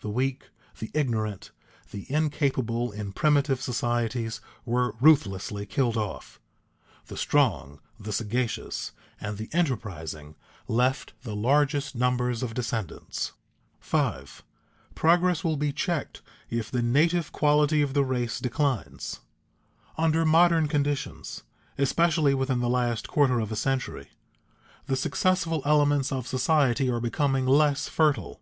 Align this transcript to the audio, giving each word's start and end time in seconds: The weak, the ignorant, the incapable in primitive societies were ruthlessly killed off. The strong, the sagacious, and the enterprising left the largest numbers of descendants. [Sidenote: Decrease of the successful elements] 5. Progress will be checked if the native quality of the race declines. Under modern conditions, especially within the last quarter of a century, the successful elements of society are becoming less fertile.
The 0.00 0.10
weak, 0.10 0.48
the 0.80 0.90
ignorant, 0.94 1.52
the 1.92 2.04
incapable 2.12 2.90
in 2.90 3.12
primitive 3.12 3.62
societies 3.62 4.40
were 4.64 4.94
ruthlessly 5.00 5.64
killed 5.64 5.96
off. 5.96 6.40
The 7.06 7.16
strong, 7.16 7.78
the 7.96 8.12
sagacious, 8.12 8.90
and 9.20 9.36
the 9.38 9.48
enterprising 9.52 10.34
left 10.66 11.12
the 11.22 11.36
largest 11.36 11.94
numbers 11.94 12.42
of 12.42 12.52
descendants. 12.52 13.30
[Sidenote: 13.80 14.14
Decrease 14.14 14.30
of 14.32 14.32
the 14.32 14.32
successful 14.32 14.52
elements] 14.52 14.98
5. 14.98 15.00
Progress 15.40 15.44
will 15.44 15.56
be 15.56 15.72
checked 15.72 16.22
if 16.50 16.68
the 16.68 16.82
native 16.82 17.30
quality 17.30 17.80
of 17.80 17.94
the 17.94 18.02
race 18.04 18.40
declines. 18.40 19.20
Under 19.96 20.24
modern 20.24 20.66
conditions, 20.66 21.44
especially 21.78 22.34
within 22.34 22.58
the 22.58 22.68
last 22.68 23.06
quarter 23.06 23.38
of 23.38 23.52
a 23.52 23.54
century, 23.54 24.08
the 24.86 24.96
successful 24.96 25.62
elements 25.64 26.10
of 26.10 26.26
society 26.26 26.90
are 26.90 26.98
becoming 26.98 27.46
less 27.46 27.88
fertile. 27.88 28.40